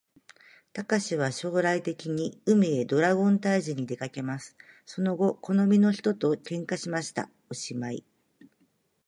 [0.73, 4.57] たかしは将来的に、海へドラゴン退治にでかけます。
[4.83, 7.29] その後好みの人と喧嘩しました。
[7.49, 8.03] おしまい